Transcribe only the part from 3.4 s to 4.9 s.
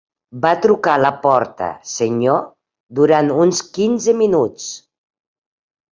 uns quinze minuts.